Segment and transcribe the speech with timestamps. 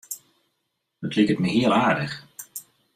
[1.05, 2.17] It liket my hiel aardich.